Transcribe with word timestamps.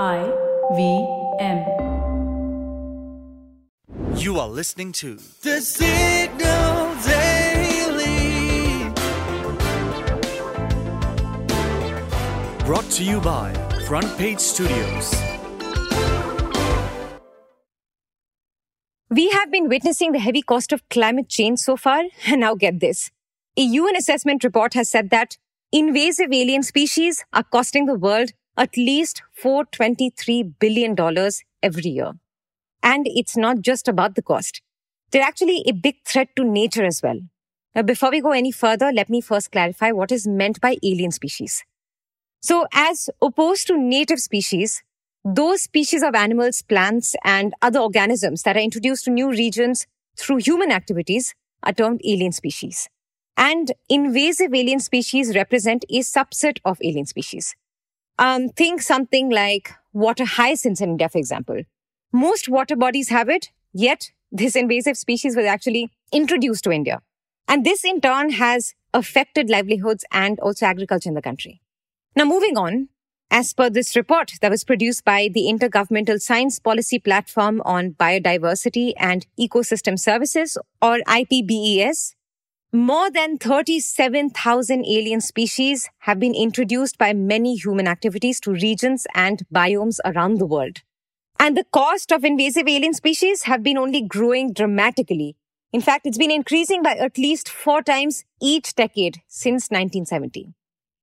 I 0.00 0.24
V 0.74 1.06
M. 1.38 1.58
You 4.16 4.38
are 4.38 4.48
listening 4.48 4.92
to 4.92 5.16
The 5.42 5.60
Signal 5.60 6.94
Daily. 7.04 8.88
Brought 12.64 12.90
to 12.92 13.04
you 13.04 13.20
by 13.20 13.52
Front 13.86 14.16
Page 14.16 14.40
Studios. 14.40 15.14
We 19.10 19.28
have 19.28 19.50
been 19.50 19.68
witnessing 19.68 20.12
the 20.12 20.20
heavy 20.20 20.40
cost 20.40 20.72
of 20.72 20.88
climate 20.88 21.28
change 21.28 21.58
so 21.58 21.76
far, 21.76 22.04
and 22.26 22.40
now 22.46 22.54
get 22.54 22.80
this. 22.80 23.10
A 23.58 23.60
UN 23.60 23.96
assessment 23.96 24.42
report 24.42 24.72
has 24.72 24.88
said 24.88 25.10
that 25.10 25.36
invasive 25.70 26.32
alien 26.32 26.62
species 26.62 27.26
are 27.34 27.44
costing 27.44 27.84
the 27.84 27.94
world 27.94 28.32
at 28.56 28.76
least 28.76 29.22
$423 29.42 30.54
billion 30.58 30.96
every 31.62 31.90
year. 31.90 32.12
And 32.82 33.06
it's 33.08 33.36
not 33.36 33.60
just 33.60 33.88
about 33.88 34.14
the 34.14 34.22
cost. 34.22 34.60
They're 35.10 35.22
actually 35.22 35.62
a 35.66 35.72
big 35.72 35.96
threat 36.04 36.28
to 36.36 36.44
nature 36.44 36.84
as 36.84 37.00
well. 37.02 37.20
Now, 37.74 37.82
before 37.82 38.10
we 38.10 38.20
go 38.20 38.32
any 38.32 38.52
further, 38.52 38.92
let 38.92 39.08
me 39.08 39.20
first 39.20 39.50
clarify 39.50 39.92
what 39.92 40.12
is 40.12 40.26
meant 40.26 40.60
by 40.60 40.76
alien 40.82 41.10
species. 41.10 41.64
So, 42.40 42.66
as 42.72 43.08
opposed 43.22 43.66
to 43.68 43.78
native 43.78 44.18
species, 44.18 44.82
those 45.24 45.62
species 45.62 46.02
of 46.02 46.14
animals, 46.14 46.62
plants, 46.62 47.14
and 47.24 47.54
other 47.62 47.78
organisms 47.78 48.42
that 48.42 48.56
are 48.56 48.60
introduced 48.60 49.04
to 49.04 49.10
new 49.10 49.30
regions 49.30 49.86
through 50.16 50.38
human 50.38 50.72
activities 50.72 51.34
are 51.62 51.72
termed 51.72 52.00
alien 52.04 52.32
species. 52.32 52.88
And 53.36 53.72
invasive 53.88 54.52
alien 54.52 54.80
species 54.80 55.34
represent 55.34 55.84
a 55.88 56.00
subset 56.00 56.58
of 56.64 56.78
alien 56.82 57.06
species. 57.06 57.54
Um, 58.18 58.48
think 58.50 58.82
something 58.82 59.30
like 59.30 59.72
water 59.92 60.24
hyacinths 60.24 60.80
in 60.80 60.90
India, 60.90 61.08
for 61.08 61.18
example. 61.18 61.62
Most 62.12 62.48
water 62.48 62.76
bodies 62.76 63.08
have 63.08 63.28
it, 63.28 63.50
yet 63.72 64.10
this 64.30 64.54
invasive 64.56 64.96
species 64.96 65.36
was 65.36 65.46
actually 65.46 65.90
introduced 66.12 66.64
to 66.64 66.70
India. 66.70 67.00
And 67.48 67.64
this 67.64 67.84
in 67.84 68.00
turn 68.00 68.30
has 68.30 68.74
affected 68.94 69.50
livelihoods 69.50 70.04
and 70.12 70.38
also 70.40 70.66
agriculture 70.66 71.08
in 71.08 71.14
the 71.14 71.22
country. 71.22 71.60
Now, 72.14 72.24
moving 72.24 72.56
on, 72.56 72.88
as 73.30 73.54
per 73.54 73.70
this 73.70 73.96
report 73.96 74.32
that 74.42 74.50
was 74.50 74.62
produced 74.62 75.04
by 75.04 75.30
the 75.32 75.44
Intergovernmental 75.44 76.20
Science 76.20 76.58
Policy 76.60 76.98
Platform 76.98 77.62
on 77.64 77.92
Biodiversity 77.92 78.92
and 78.98 79.26
Ecosystem 79.40 79.98
Services, 79.98 80.58
or 80.82 80.98
IPBES, 81.08 82.14
more 82.72 83.10
than 83.10 83.36
37,000 83.36 84.86
alien 84.86 85.20
species 85.20 85.90
have 86.00 86.18
been 86.18 86.34
introduced 86.34 86.96
by 86.96 87.12
many 87.12 87.54
human 87.54 87.86
activities 87.86 88.40
to 88.40 88.50
regions 88.50 89.06
and 89.14 89.42
biomes 89.54 89.98
around 90.06 90.38
the 90.38 90.46
world. 90.46 90.80
And 91.38 91.54
the 91.54 91.66
cost 91.70 92.10
of 92.12 92.24
invasive 92.24 92.66
alien 92.66 92.94
species 92.94 93.42
have 93.42 93.62
been 93.62 93.76
only 93.76 94.00
growing 94.00 94.54
dramatically. 94.54 95.36
In 95.70 95.82
fact, 95.82 96.06
it's 96.06 96.16
been 96.16 96.30
increasing 96.30 96.82
by 96.82 96.94
at 96.94 97.18
least 97.18 97.50
four 97.50 97.82
times 97.82 98.24
each 98.40 98.74
decade 98.74 99.20
since 99.28 99.68
1970. 99.68 100.54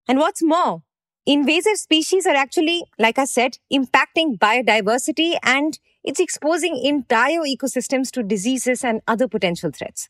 And 0.07 0.17
what's 0.17 0.41
more, 0.41 0.81
invasive 1.27 1.77
species 1.77 2.25
are 2.25 2.35
actually, 2.35 2.85
like 2.97 3.19
I 3.19 3.25
said, 3.25 3.59
impacting 3.71 4.39
biodiversity 4.39 5.37
and 5.43 5.77
it's 6.03 6.19
exposing 6.19 6.81
entire 6.83 7.41
ecosystems 7.41 8.09
to 8.11 8.23
diseases 8.23 8.83
and 8.83 9.01
other 9.07 9.27
potential 9.27 9.69
threats. 9.69 10.09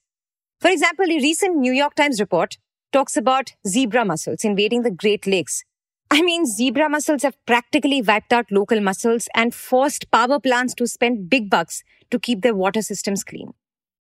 For 0.59 0.69
example, 0.69 1.05
a 1.05 1.15
recent 1.15 1.55
New 1.55 1.71
York 1.71 1.95
Times 1.95 2.19
report 2.19 2.57
talks 2.91 3.15
about 3.15 3.53
zebra 3.65 4.03
mussels 4.03 4.43
invading 4.43 4.81
the 4.83 4.91
Great 4.91 5.25
Lakes. 5.25 5.63
I 6.11 6.21
mean, 6.21 6.45
zebra 6.45 6.89
mussels 6.89 7.23
have 7.23 7.37
practically 7.45 8.01
wiped 8.01 8.33
out 8.33 8.51
local 8.51 8.81
mussels 8.81 9.29
and 9.33 9.53
forced 9.55 10.11
power 10.11 10.39
plants 10.39 10.73
to 10.75 10.87
spend 10.87 11.29
big 11.29 11.49
bucks 11.49 11.83
to 12.11 12.19
keep 12.19 12.41
their 12.41 12.55
water 12.55 12.81
systems 12.81 13.23
clean. 13.23 13.53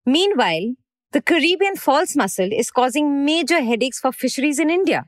Meanwhile, 0.04 0.74
the 1.12 1.22
Caribbean 1.22 1.76
false 1.76 2.16
mussel 2.16 2.48
is 2.52 2.70
causing 2.70 3.24
major 3.24 3.60
headaches 3.60 4.00
for 4.00 4.10
fisheries 4.10 4.58
in 4.58 4.68
India. 4.68 5.04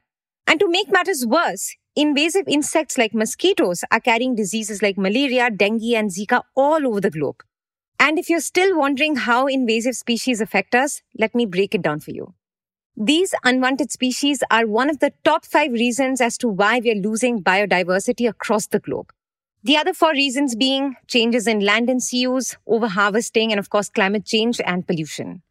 And 0.47 0.61
to 0.61 0.69
make 0.71 0.93
matters 0.93 1.27
worse, 1.27 1.75
invasive 1.97 2.47
insects 2.47 2.97
like 2.97 3.13
mosquitoes 3.15 3.83
are 3.91 4.01
carrying 4.01 4.37
diseases 4.37 4.83
like 4.83 4.97
malaria, 4.97 5.51
dengue, 5.51 5.95
and 5.95 6.11
Zika 6.11 6.43
all 6.55 6.87
over 6.87 7.01
the 7.01 7.11
globe. 7.11 7.43
And 8.01 8.19
if 8.19 8.31
you're 8.31 8.41
still 8.41 8.79
wondering 8.79 9.15
how 9.15 9.47
invasive 9.47 9.95
species 9.95 10.41
affect 10.41 10.75
us, 10.75 11.03
let 11.19 11.35
me 11.35 11.45
break 11.45 11.75
it 11.75 11.83
down 11.83 12.01
for 12.01 12.13
you. 12.13 12.33
These 12.97 13.35
unwanted 13.45 13.93
species 13.93 14.43
are 14.51 14.67
one 14.67 14.89
of 14.89 15.01
the 15.01 15.13
top 15.23 15.45
five 15.45 15.71
reasons 15.71 16.19
as 16.23 16.39
to 16.39 16.49
why 16.49 16.81
we 16.81 16.93
are 16.93 16.95
losing 16.95 17.43
biodiversity 17.43 18.27
across 18.27 18.67
the 18.67 18.79
globe. 18.79 19.13
The 19.63 19.77
other 19.77 19.93
four 19.93 20.13
reasons 20.13 20.57
being 20.57 20.97
changes 21.09 21.47
in 21.47 21.61
land 21.61 21.91
and 21.91 22.03
sea 22.03 22.21
use, 22.21 22.57
overharvesting, 22.67 23.51
and 23.51 23.59
of 23.59 23.69
course, 23.69 23.91
climate 23.91 24.25
change 24.25 24.63
and 24.65 24.87
pollution. 24.87 25.43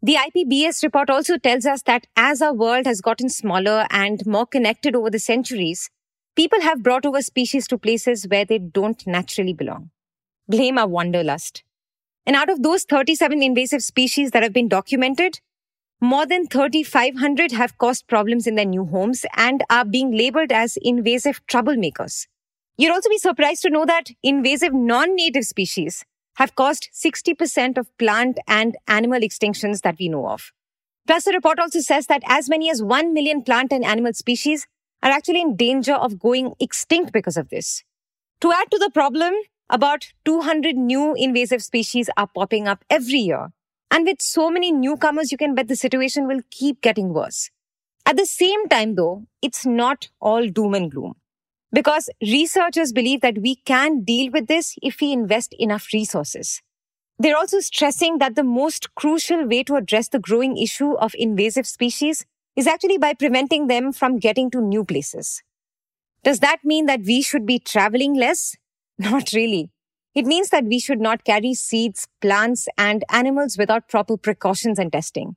The 0.00 0.16
IPBES 0.16 0.82
report 0.82 1.10
also 1.10 1.36
tells 1.36 1.66
us 1.66 1.82
that 1.82 2.06
as 2.16 2.40
our 2.40 2.54
world 2.54 2.86
has 2.86 3.02
gotten 3.02 3.28
smaller 3.28 3.86
and 3.90 4.24
more 4.26 4.46
connected 4.46 4.96
over 4.96 5.10
the 5.10 5.18
centuries, 5.18 5.90
people 6.36 6.62
have 6.62 6.82
brought 6.82 7.04
over 7.04 7.20
species 7.20 7.68
to 7.68 7.76
places 7.76 8.26
where 8.28 8.46
they 8.46 8.58
don't 8.58 9.06
naturally 9.06 9.52
belong. 9.52 9.90
Blame 10.48 10.78
our 10.78 10.88
wanderlust. 10.88 11.62
And 12.26 12.36
out 12.36 12.48
of 12.48 12.62
those 12.62 12.84
37 12.84 13.42
invasive 13.42 13.82
species 13.82 14.30
that 14.30 14.42
have 14.42 14.52
been 14.52 14.68
documented, 14.68 15.40
more 16.00 16.26
than 16.26 16.46
3,500 16.46 17.52
have 17.52 17.78
caused 17.78 18.08
problems 18.08 18.46
in 18.46 18.56
their 18.56 18.64
new 18.64 18.84
homes 18.84 19.24
and 19.36 19.62
are 19.70 19.84
being 19.84 20.10
labeled 20.10 20.50
as 20.52 20.76
invasive 20.82 21.40
troublemakers. 21.46 22.26
You'd 22.76 22.92
also 22.92 23.08
be 23.08 23.18
surprised 23.18 23.62
to 23.62 23.70
know 23.70 23.84
that 23.86 24.10
invasive 24.22 24.72
non-native 24.72 25.44
species 25.44 26.04
have 26.36 26.54
caused 26.54 26.88
60% 26.92 27.78
of 27.78 27.96
plant 27.98 28.38
and 28.48 28.76
animal 28.88 29.20
extinctions 29.20 29.82
that 29.82 29.96
we 29.98 30.08
know 30.08 30.28
of. 30.28 30.52
Plus, 31.06 31.24
the 31.24 31.32
report 31.32 31.58
also 31.58 31.80
says 31.80 32.06
that 32.06 32.22
as 32.26 32.48
many 32.48 32.70
as 32.70 32.82
1 32.82 33.12
million 33.12 33.42
plant 33.42 33.72
and 33.72 33.84
animal 33.84 34.12
species 34.12 34.66
are 35.02 35.10
actually 35.10 35.40
in 35.40 35.56
danger 35.56 35.94
of 35.94 36.18
going 36.18 36.54
extinct 36.60 37.12
because 37.12 37.36
of 37.36 37.48
this. 37.50 37.84
To 38.40 38.52
add 38.52 38.70
to 38.70 38.78
the 38.78 38.90
problem, 38.90 39.34
about 39.72 40.12
200 40.26 40.76
new 40.76 41.14
invasive 41.16 41.62
species 41.62 42.10
are 42.16 42.28
popping 42.28 42.68
up 42.68 42.84
every 42.90 43.18
year. 43.18 43.48
And 43.90 44.06
with 44.06 44.20
so 44.20 44.50
many 44.50 44.70
newcomers, 44.70 45.32
you 45.32 45.38
can 45.38 45.54
bet 45.54 45.68
the 45.68 45.76
situation 45.76 46.28
will 46.28 46.42
keep 46.50 46.82
getting 46.82 47.12
worse. 47.14 47.50
At 48.04 48.16
the 48.16 48.26
same 48.26 48.68
time, 48.68 48.94
though, 48.94 49.24
it's 49.40 49.64
not 49.64 50.10
all 50.20 50.46
doom 50.46 50.74
and 50.74 50.90
gloom. 50.90 51.14
Because 51.72 52.10
researchers 52.20 52.92
believe 52.92 53.22
that 53.22 53.38
we 53.38 53.56
can 53.56 54.02
deal 54.04 54.30
with 54.30 54.46
this 54.46 54.76
if 54.82 55.00
we 55.00 55.10
invest 55.10 55.54
enough 55.58 55.88
resources. 55.92 56.60
They're 57.18 57.36
also 57.36 57.60
stressing 57.60 58.18
that 58.18 58.34
the 58.34 58.44
most 58.44 58.94
crucial 58.94 59.46
way 59.46 59.62
to 59.64 59.76
address 59.76 60.08
the 60.08 60.18
growing 60.18 60.58
issue 60.58 60.92
of 60.94 61.14
invasive 61.18 61.66
species 61.66 62.26
is 62.56 62.66
actually 62.66 62.98
by 62.98 63.14
preventing 63.14 63.68
them 63.68 63.92
from 63.92 64.18
getting 64.18 64.50
to 64.50 64.60
new 64.60 64.84
places. 64.84 65.42
Does 66.24 66.40
that 66.40 66.58
mean 66.62 66.86
that 66.86 67.02
we 67.02 67.22
should 67.22 67.46
be 67.46 67.58
traveling 67.58 68.14
less? 68.14 68.56
Not 68.98 69.32
really. 69.32 69.70
It 70.14 70.26
means 70.26 70.50
that 70.50 70.64
we 70.64 70.78
should 70.78 71.00
not 71.00 71.24
carry 71.24 71.54
seeds, 71.54 72.06
plants, 72.20 72.68
and 72.76 73.02
animals 73.08 73.56
without 73.56 73.88
proper 73.88 74.18
precautions 74.18 74.78
and 74.78 74.92
testing. 74.92 75.36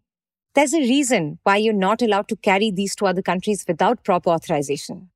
There's 0.53 0.73
a 0.73 0.79
reason 0.79 1.39
why 1.43 1.57
you're 1.57 1.73
not 1.73 2.01
allowed 2.01 2.27
to 2.29 2.35
carry 2.35 2.71
these 2.71 2.95
to 2.97 3.05
other 3.07 3.21
countries 3.21 3.63
without 3.67 4.03
proper 4.03 4.29
authorization. 4.31 5.09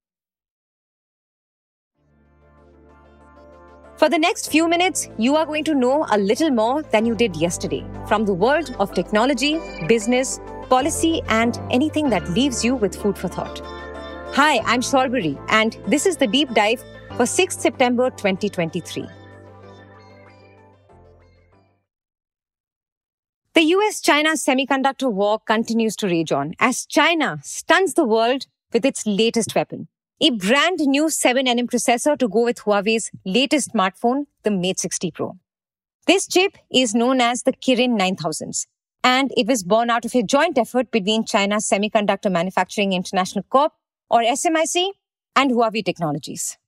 For 3.98 4.08
the 4.08 4.18
next 4.18 4.50
few 4.50 4.70
minutes, 4.70 5.10
you 5.18 5.36
are 5.36 5.46
going 5.46 5.66
to 5.66 5.76
know 5.76 6.06
a 6.10 6.18
little 6.18 6.52
more 6.52 6.84
than 6.84 7.06
you 7.06 7.16
did 7.16 7.36
yesterday 7.36 7.86
from 8.08 8.26
the 8.26 8.34
world 8.34 8.74
of 8.80 8.94
technology, 8.94 9.60
business, 9.88 10.40
policy, 10.70 11.22
and 11.28 11.60
anything 11.70 12.10
that 12.12 12.30
leaves 12.30 12.64
you 12.64 12.76
with 12.76 12.96
food 12.96 13.18
for 13.18 13.28
thought. 13.28 13.60
Hi, 14.36 14.60
I'm 14.60 14.82
Shorbury, 14.82 15.38
and 15.50 15.78
this 15.86 16.06
is 16.06 16.16
the 16.16 16.28
deep 16.28 16.54
dive 16.54 16.82
for 17.20 17.26
6th 17.26 17.60
September 17.60 18.10
2023. 18.12 19.06
The 23.56 23.62
US 23.62 24.00
China 24.00 24.30
semiconductor 24.36 25.12
war 25.12 25.38
continues 25.40 25.98
to 25.98 26.08
rage 26.08 26.32
on 26.32 26.54
as 26.62 26.86
China 26.86 27.40
stuns 27.44 27.96
the 27.96 28.06
world 28.06 28.46
with 28.72 28.86
its 28.86 29.06
latest 29.06 29.54
weapon, 29.54 29.90
a 30.22 30.30
brand 30.30 30.80
new 30.80 31.08
7nm 31.08 31.70
processor 31.70 32.18
to 32.18 32.30
go 32.30 32.46
with 32.46 32.60
Huawei's 32.60 33.12
latest 33.26 33.74
smartphone, 33.74 34.28
the 34.44 34.52
Mate 34.52 34.80
60 34.80 35.12
Pro. 35.12 35.38
This 36.08 36.26
chip 36.26 36.58
is 36.72 36.96
known 36.96 37.20
as 37.20 37.44
the 37.44 37.52
Kirin 37.52 38.00
9000s, 38.00 38.66
and 39.04 39.34
it 39.36 39.46
was 39.46 39.66
born 39.66 39.90
out 39.90 40.06
of 40.06 40.16
a 40.16 40.24
joint 40.24 40.58
effort 40.58 40.90
between 40.90 41.26
China's 41.26 41.68
Semiconductor 41.68 42.32
Manufacturing 42.32 42.94
International 42.94 43.44
Corp, 43.50 43.74
or 44.10 44.22
SMIC, 44.22 44.92
and 45.36 45.52
Huawei 45.52 45.84
Technologies. 45.84 46.59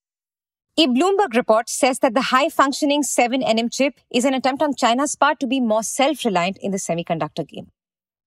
A 0.77 0.87
Bloomberg 0.87 1.35
report 1.35 1.69
says 1.69 1.99
that 1.99 2.13
the 2.13 2.21
high 2.21 2.47
functioning 2.47 3.03
7nm 3.03 3.73
chip 3.73 3.99
is 4.09 4.23
an 4.23 4.33
attempt 4.33 4.63
on 4.63 4.73
China's 4.73 5.15
part 5.15 5.39
to 5.41 5.47
be 5.47 5.59
more 5.59 5.83
self 5.83 6.23
reliant 6.23 6.57
in 6.61 6.71
the 6.71 6.77
semiconductor 6.77 7.45
game. 7.45 7.67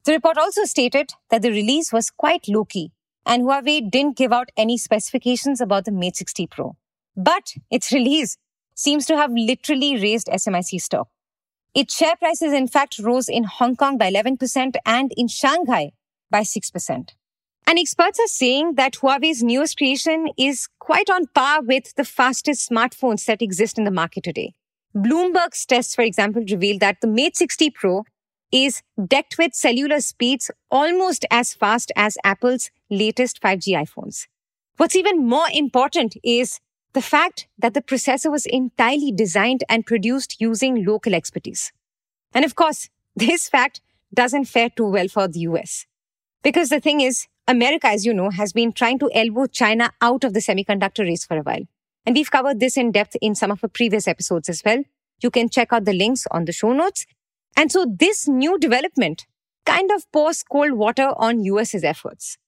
The 0.04 0.12
report 0.12 0.36
also 0.36 0.64
stated 0.64 1.14
that 1.30 1.40
the 1.40 1.50
release 1.50 1.90
was 1.90 2.10
quite 2.10 2.46
low 2.46 2.66
key 2.66 2.92
and 3.24 3.44
Huawei 3.44 3.90
didn't 3.90 4.18
give 4.18 4.30
out 4.30 4.50
any 4.58 4.76
specifications 4.76 5.62
about 5.62 5.86
the 5.86 5.90
Mate 5.90 6.16
60 6.16 6.46
Pro. 6.48 6.76
But 7.16 7.54
its 7.70 7.90
release 7.92 8.36
seems 8.74 9.06
to 9.06 9.16
have 9.16 9.30
literally 9.32 10.00
raised 10.00 10.26
SMIC 10.26 10.80
stock. 10.82 11.08
Its 11.74 11.96
share 11.96 12.16
prices, 12.16 12.52
in 12.52 12.68
fact, 12.68 12.98
rose 12.98 13.28
in 13.28 13.44
Hong 13.44 13.74
Kong 13.74 13.96
by 13.96 14.10
11% 14.10 14.74
and 14.84 15.12
in 15.16 15.28
Shanghai 15.28 15.92
by 16.30 16.42
6%. 16.42 17.08
And 17.66 17.78
experts 17.78 18.20
are 18.20 18.26
saying 18.26 18.74
that 18.74 18.94
Huawei's 18.94 19.42
newest 19.42 19.78
creation 19.78 20.28
is 20.36 20.68
quite 20.78 21.08
on 21.08 21.26
par 21.34 21.62
with 21.62 21.94
the 21.94 22.04
fastest 22.04 22.68
smartphones 22.68 23.24
that 23.24 23.40
exist 23.40 23.78
in 23.78 23.84
the 23.84 23.90
market 23.90 24.24
today. 24.24 24.54
Bloomberg's 24.94 25.64
tests, 25.64 25.94
for 25.94 26.02
example, 26.02 26.44
revealed 26.48 26.80
that 26.80 27.00
the 27.00 27.06
Mate 27.06 27.36
60 27.36 27.70
Pro 27.70 28.04
is 28.52 28.82
decked 29.08 29.36
with 29.38 29.54
cellular 29.54 30.00
speeds 30.00 30.50
almost 30.70 31.24
as 31.30 31.54
fast 31.54 31.90
as 31.96 32.18
Apple's 32.22 32.70
latest 32.90 33.40
5G 33.40 33.74
iPhones. 33.74 34.26
What's 34.76 34.94
even 34.94 35.26
more 35.26 35.46
important 35.52 36.16
is 36.22 36.60
the 36.92 37.02
fact 37.02 37.48
that 37.58 37.74
the 37.74 37.82
processor 37.82 38.30
was 38.30 38.46
entirely 38.46 39.10
designed 39.10 39.64
and 39.68 39.84
produced 39.84 40.36
using 40.40 40.84
local 40.84 41.14
expertise. 41.14 41.72
And 42.32 42.44
of 42.44 42.54
course, 42.54 42.88
this 43.16 43.48
fact 43.48 43.80
doesn't 44.12 44.44
fare 44.44 44.70
too 44.70 44.86
well 44.86 45.08
for 45.08 45.26
the 45.26 45.40
US. 45.40 45.86
Because 46.42 46.68
the 46.68 46.80
thing 46.80 47.00
is, 47.00 47.26
America, 47.46 47.88
as 47.88 48.06
you 48.06 48.14
know, 48.14 48.30
has 48.30 48.52
been 48.52 48.72
trying 48.72 48.98
to 48.98 49.10
elbow 49.14 49.46
China 49.46 49.90
out 50.00 50.24
of 50.24 50.32
the 50.32 50.40
semiconductor 50.40 51.04
race 51.04 51.26
for 51.26 51.36
a 51.36 51.42
while. 51.42 51.62
And 52.06 52.16
we've 52.16 52.30
covered 52.30 52.60
this 52.60 52.76
in 52.76 52.90
depth 52.90 53.16
in 53.20 53.34
some 53.34 53.50
of 53.50 53.62
our 53.62 53.68
previous 53.68 54.08
episodes 54.08 54.48
as 54.48 54.62
well. 54.64 54.82
You 55.22 55.30
can 55.30 55.48
check 55.48 55.72
out 55.72 55.84
the 55.84 55.92
links 55.92 56.26
on 56.30 56.46
the 56.46 56.52
show 56.52 56.72
notes. 56.72 57.06
And 57.56 57.70
so 57.70 57.86
this 57.86 58.26
new 58.26 58.58
development 58.58 59.26
kind 59.66 59.90
of 59.90 60.10
pours 60.10 60.42
cold 60.42 60.72
water 60.72 61.12
on 61.16 61.44
US's 61.44 61.84
efforts. 61.84 62.38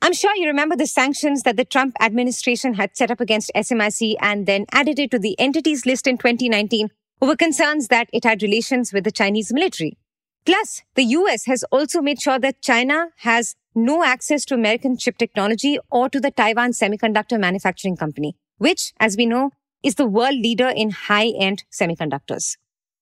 I'm 0.00 0.12
sure 0.12 0.34
you 0.36 0.46
remember 0.46 0.76
the 0.76 0.86
sanctions 0.86 1.42
that 1.42 1.56
the 1.56 1.64
Trump 1.64 1.96
administration 2.00 2.74
had 2.74 2.96
set 2.96 3.10
up 3.10 3.20
against 3.20 3.50
SMIC 3.56 4.14
and 4.20 4.46
then 4.46 4.66
added 4.72 5.00
it 5.00 5.10
to 5.10 5.18
the 5.18 5.38
entities 5.40 5.84
list 5.84 6.06
in 6.06 6.16
2019 6.16 6.90
over 7.20 7.34
concerns 7.34 7.88
that 7.88 8.08
it 8.12 8.24
had 8.24 8.42
relations 8.42 8.92
with 8.92 9.02
the 9.02 9.10
Chinese 9.10 9.52
military. 9.52 9.98
Plus, 10.44 10.82
the 10.94 11.04
US 11.04 11.44
has 11.44 11.62
also 11.64 12.00
made 12.00 12.20
sure 12.20 12.38
that 12.38 12.62
China 12.62 13.08
has 13.18 13.54
no 13.74 14.02
access 14.02 14.44
to 14.46 14.54
American 14.54 14.96
chip 14.96 15.18
technology 15.18 15.78
or 15.90 16.08
to 16.08 16.20
the 16.20 16.30
Taiwan 16.30 16.72
Semiconductor 16.72 17.38
Manufacturing 17.38 17.96
Company, 17.96 18.36
which, 18.58 18.92
as 18.98 19.16
we 19.16 19.26
know, 19.26 19.50
is 19.82 19.94
the 19.94 20.06
world 20.06 20.34
leader 20.34 20.68
in 20.68 20.90
high-end 20.90 21.64
semiconductors. 21.70 22.56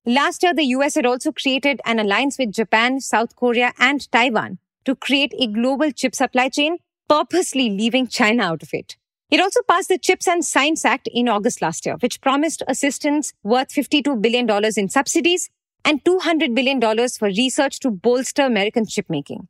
Last 0.04 0.42
year, 0.42 0.54
the 0.54 0.64
US 0.64 0.94
had 0.94 1.06
also 1.06 1.32
created 1.32 1.80
an 1.84 1.98
alliance 1.98 2.38
with 2.38 2.52
Japan, 2.52 3.00
South 3.00 3.34
Korea, 3.34 3.72
and 3.78 4.10
Taiwan 4.12 4.58
to 4.84 4.94
create 4.94 5.34
a 5.38 5.46
global 5.46 5.90
chip 5.90 6.14
supply 6.14 6.48
chain 6.48 6.78
purposely 7.08 7.70
leaving 7.70 8.06
China 8.06 8.44
out 8.44 8.62
of 8.62 8.70
it. 8.72 8.96
It 9.30 9.40
also 9.40 9.60
passed 9.68 9.88
the 9.88 9.98
Chips 9.98 10.28
and 10.28 10.44
Science 10.44 10.84
Act 10.84 11.08
in 11.12 11.28
August 11.28 11.60
last 11.60 11.84
year, 11.84 11.96
which 11.98 12.20
promised 12.20 12.62
assistance 12.68 13.32
worth 13.42 13.68
$52 13.70 14.22
billion 14.22 14.48
in 14.76 14.88
subsidies 14.88 15.50
and 15.86 16.02
$200 16.04 16.52
billion 16.52 16.80
for 17.08 17.28
research 17.28 17.78
to 17.78 17.90
bolster 17.90 18.42
American 18.42 18.84
chipmaking. 18.84 19.46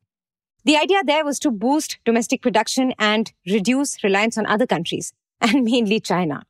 The 0.67 0.77
idea 0.77 1.03
there 1.03 1.25
was 1.25 1.39
to 1.41 1.51
boost 1.51 1.99
domestic 2.05 2.43
production 2.43 2.93
and 2.99 3.33
reduce 3.47 4.05
reliance 4.05 4.37
on 4.37 4.47
other 4.47 4.67
countries, 4.67 5.15
and 5.41 5.65
mainly 5.65 5.99
China. 5.99 6.45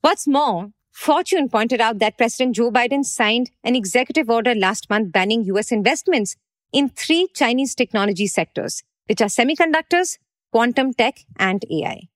What's 0.00 0.26
more, 0.26 0.72
Fortune 0.90 1.48
pointed 1.48 1.80
out 1.80 2.00
that 2.00 2.18
President 2.18 2.56
Joe 2.56 2.70
Biden 2.72 3.04
signed 3.04 3.50
an 3.62 3.76
executive 3.76 4.28
order 4.28 4.54
last 4.54 4.90
month 4.90 5.12
banning 5.12 5.44
US 5.44 5.70
investments 5.70 6.36
in 6.72 6.88
three 6.88 7.28
Chinese 7.32 7.74
technology 7.74 8.26
sectors, 8.26 8.82
which 9.08 9.20
are 9.20 9.26
semiconductors, 9.26 10.18
quantum 10.50 10.92
tech, 10.92 11.20
and 11.36 11.64
AI. 11.70 12.08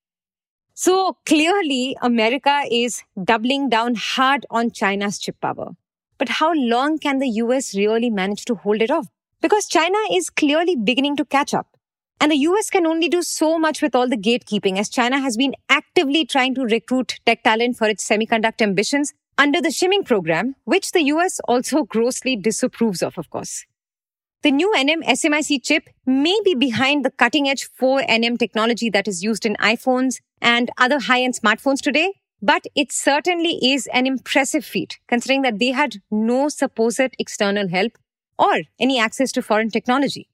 So 0.74 1.18
clearly, 1.24 1.96
America 2.02 2.62
is 2.68 3.02
doubling 3.22 3.68
down 3.68 3.94
hard 3.94 4.44
on 4.50 4.72
China's 4.72 5.20
chip 5.20 5.40
power. 5.40 5.76
But 6.18 6.28
how 6.40 6.52
long 6.54 6.98
can 6.98 7.18
the 7.18 7.28
US 7.28 7.74
really 7.74 8.10
manage 8.10 8.44
to 8.46 8.54
hold 8.54 8.82
it 8.82 8.90
off? 8.90 9.08
Because 9.40 9.66
China 9.66 9.98
is 10.12 10.30
clearly 10.30 10.76
beginning 10.76 11.16
to 11.16 11.24
catch 11.24 11.52
up. 11.52 11.68
And 12.20 12.30
the 12.30 12.36
US 12.36 12.70
can 12.70 12.86
only 12.86 13.08
do 13.08 13.22
so 13.22 13.58
much 13.58 13.82
with 13.82 13.94
all 13.94 14.08
the 14.08 14.16
gatekeeping 14.16 14.78
as 14.78 14.88
China 14.88 15.20
has 15.20 15.36
been 15.36 15.54
actively 15.68 16.24
trying 16.24 16.54
to 16.54 16.62
recruit 16.62 17.18
tech 17.26 17.42
talent 17.42 17.76
for 17.76 17.88
its 17.88 18.08
semiconductor 18.08 18.62
ambitions 18.62 19.12
under 19.36 19.60
the 19.60 19.68
Qiming 19.68 20.04
program, 20.04 20.54
which 20.64 20.92
the 20.92 21.02
US 21.02 21.40
also 21.48 21.82
grossly 21.94 22.36
disapproves 22.36 23.02
of, 23.02 23.18
of 23.18 23.28
course. 23.30 23.66
The 24.42 24.50
new 24.50 24.72
NM 24.76 25.02
SMIC 25.04 25.64
chip 25.64 25.88
may 26.04 26.38
be 26.44 26.54
behind 26.54 27.04
the 27.04 27.10
cutting 27.10 27.48
edge 27.48 27.68
4nm 27.80 28.38
technology 28.38 28.90
that 28.90 29.08
is 29.08 29.22
used 29.22 29.46
in 29.46 29.56
iPhones 29.56 30.20
and 30.40 30.70
other 30.76 31.00
high 31.00 31.22
end 31.22 31.34
smartphones 31.34 31.80
today, 31.80 32.12
but 32.44 32.66
it 32.74 32.92
certainly 32.92 33.58
is 33.72 33.86
an 33.98 34.06
impressive 34.06 34.64
feat 34.66 34.98
considering 35.08 35.40
that 35.42 35.58
they 35.58 35.70
had 35.70 36.02
no 36.10 36.48
supposed 36.50 37.14
external 37.18 37.68
help 37.68 37.92
or 38.38 38.56
any 38.78 38.98
access 39.00 39.32
to 39.32 39.40
foreign 39.40 39.70
technology. 39.70 40.28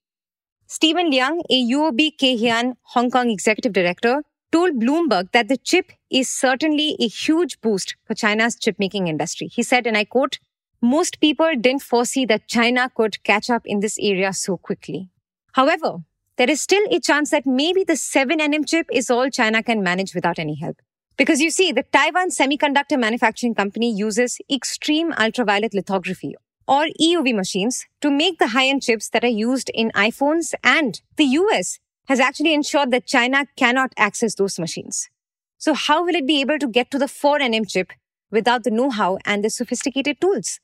Stephen 0.67 1.13
Leung, 1.13 1.41
a 1.49 1.63
UOB 1.71 2.19
Kay 2.19 2.73
Hong 2.95 3.11
Kong 3.13 3.31
executive 3.31 3.73
director, 3.73 4.23
told 4.51 4.81
Bloomberg 4.81 5.31
that 5.31 5.47
the 5.47 5.57
chip 5.57 5.93
is 6.11 6.29
certainly 6.29 6.97
a 6.99 7.07
huge 7.07 7.61
boost 7.61 7.95
for 8.05 8.15
China's 8.15 8.57
chip 8.57 8.77
making 8.81 9.07
industry. 9.07 9.47
He 9.47 9.63
said, 9.63 9.87
and 9.87 9.97
I 9.97 10.05
quote, 10.05 10.41
most 10.83 11.21
people 11.21 11.53
didn't 11.61 11.83
foresee 11.83 12.25
that 12.27 12.49
China 12.49 12.91
could 12.93 13.23
catch 13.23 13.51
up 13.51 13.63
in 13.65 13.79
this 13.79 13.99
area 14.01 14.33
so 14.33 14.57
quickly. 14.57 15.11
However, 15.53 15.99
there 16.39 16.51
is 16.51 16.61
still 16.61 16.83
a 16.91 16.99
chance 16.99 17.31
that 17.31 17.47
maybe 17.47 17.85
the 17.85 17.93
7nm 17.93 18.67
chip 18.67 18.87
is 18.93 19.11
all 19.11 19.31
China 19.31 19.63
can 19.63 19.83
manage 19.83 20.15
without 20.15 20.41
any 20.41 20.57
help. 20.57 20.81
Because 21.21 21.43
you 21.43 21.51
see, 21.51 21.71
the 21.71 21.83
Taiwan 21.83 22.31
Semiconductor 22.31 22.99
Manufacturing 22.99 23.55
Company 23.55 23.95
uses 23.95 24.41
extreme 24.51 25.13
ultraviolet 25.19 25.75
lithography 25.75 26.35
or 26.67 26.87
EUV 26.99 27.35
machines 27.35 27.85
to 28.01 28.11
make 28.11 28.39
the 28.39 28.47
high-end 28.47 28.83
chips 28.83 29.11
that 29.11 29.23
are 29.23 29.37
used 29.47 29.71
in 29.75 29.91
iPhones 29.91 30.55
and 30.65 31.03
the 31.17 31.27
US 31.41 31.79
has 32.09 32.21
actually 32.21 32.55
ensured 32.55 32.91
that 32.93 33.05
China 33.05 33.45
cannot 33.55 33.93
access 33.99 34.35
those 34.35 34.59
machines. 34.59 35.11
So 35.59 35.75
how 35.75 36.03
will 36.03 36.15
it 36.15 36.27
be 36.27 36.41
able 36.41 36.59
to 36.59 36.67
get 36.67 36.91
to 36.91 36.99
the 36.99 37.05
4nm 37.05 37.69
chip 37.69 37.93
without 38.31 38.65
the 38.65 38.71
know-how 38.71 39.19
and 39.27 39.45
the 39.45 39.51
sophisticated 39.51 40.23
tools? 40.23 40.59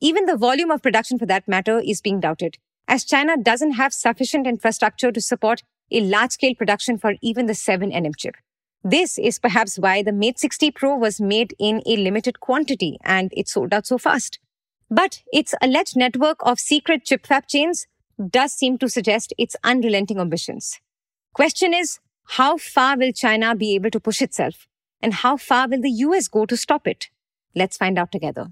Even 0.00 0.26
the 0.26 0.36
volume 0.36 0.70
of 0.70 0.82
production 0.82 1.18
for 1.18 1.26
that 1.26 1.48
matter 1.48 1.80
is 1.80 2.00
being 2.00 2.20
doubted, 2.20 2.58
as 2.86 3.04
China 3.04 3.36
doesn't 3.36 3.72
have 3.72 3.92
sufficient 3.92 4.46
infrastructure 4.46 5.10
to 5.10 5.20
support 5.20 5.64
a 5.90 6.00
large 6.00 6.30
scale 6.30 6.54
production 6.54 6.96
for 6.96 7.14
even 7.20 7.46
the 7.46 7.54
7nm 7.54 8.16
chip. 8.16 8.36
This 8.82 9.18
is 9.18 9.38
perhaps 9.38 9.78
why 9.78 10.02
the 10.02 10.12
Mate 10.12 10.38
60 10.38 10.70
Pro 10.70 10.96
was 10.96 11.20
made 11.20 11.54
in 11.58 11.82
a 11.84 11.96
limited 11.96 12.40
quantity 12.40 12.96
and 13.04 13.30
it 13.36 13.46
sold 13.46 13.74
out 13.74 13.86
so 13.86 13.98
fast. 13.98 14.38
But 14.90 15.22
its 15.32 15.54
alleged 15.60 15.96
network 15.96 16.38
of 16.40 16.58
secret 16.58 17.04
chip 17.04 17.26
fab 17.26 17.46
chains 17.46 17.86
does 18.30 18.52
seem 18.52 18.78
to 18.78 18.88
suggest 18.88 19.34
its 19.36 19.54
unrelenting 19.62 20.18
ambitions. 20.18 20.80
Question 21.34 21.74
is, 21.74 21.98
how 22.24 22.56
far 22.56 22.96
will 22.96 23.12
China 23.12 23.54
be 23.54 23.74
able 23.74 23.90
to 23.90 24.00
push 24.00 24.22
itself? 24.22 24.66
And 25.02 25.12
how 25.12 25.36
far 25.36 25.68
will 25.68 25.80
the 25.80 25.90
US 25.90 26.28
go 26.28 26.46
to 26.46 26.56
stop 26.56 26.86
it? 26.86 27.08
Let's 27.54 27.76
find 27.76 27.98
out 27.98 28.10
together. 28.10 28.48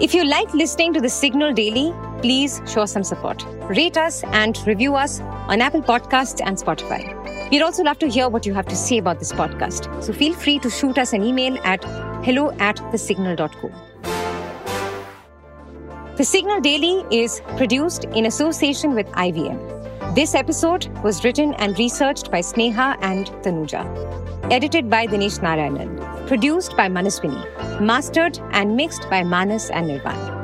If 0.00 0.12
you 0.12 0.24
like 0.24 0.52
listening 0.52 0.92
to 0.94 1.00
the 1.00 1.08
Signal 1.08 1.52
Daily, 1.52 1.94
please 2.20 2.60
show 2.66 2.86
some 2.86 3.04
support. 3.04 3.44
Rate 3.68 3.96
us 3.96 4.24
and 4.24 4.58
review 4.66 4.94
us 4.94 5.20
on 5.20 5.60
Apple 5.60 5.82
Podcasts 5.82 6.40
and 6.44 6.56
Spotify. 6.56 7.50
We'd 7.50 7.62
also 7.62 7.82
love 7.82 7.98
to 8.00 8.08
hear 8.08 8.28
what 8.28 8.46
you 8.46 8.54
have 8.54 8.66
to 8.66 8.76
say 8.76 8.98
about 8.98 9.18
this 9.18 9.32
podcast. 9.32 10.02
So 10.02 10.12
feel 10.12 10.34
free 10.34 10.58
to 10.60 10.70
shoot 10.70 10.98
us 10.98 11.12
an 11.12 11.22
email 11.22 11.58
at 11.64 11.84
hello 12.24 12.50
at 12.58 12.76
thesignal.co. 12.92 13.70
The 16.16 16.24
Signal 16.24 16.60
Daily 16.60 17.04
is 17.10 17.40
produced 17.56 18.04
in 18.04 18.26
association 18.26 18.94
with 18.94 19.06
IVM. 19.08 20.14
This 20.14 20.36
episode 20.36 20.86
was 21.02 21.24
written 21.24 21.54
and 21.54 21.76
researched 21.76 22.30
by 22.30 22.38
Sneha 22.40 22.96
and 23.02 23.26
Tanuja. 23.42 23.82
Edited 24.52 24.88
by 24.88 25.06
Dinesh 25.06 25.40
Narayanan. 25.40 26.26
Produced 26.28 26.76
by 26.76 26.88
Manaswini. 26.88 27.80
Mastered 27.80 28.38
and 28.52 28.76
mixed 28.76 29.10
by 29.10 29.24
Manas 29.24 29.70
and 29.70 29.90
Nirvaan. 29.90 30.43